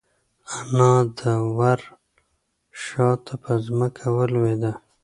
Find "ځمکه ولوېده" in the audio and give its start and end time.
3.65-4.73